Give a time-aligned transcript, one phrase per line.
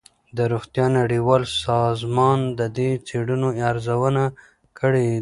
[0.37, 4.23] د روغتیا نړیوال سازمان د دې څېړنو ارزونه
[4.79, 5.09] کړې ده.